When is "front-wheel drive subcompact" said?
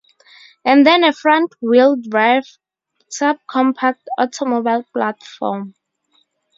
1.13-3.99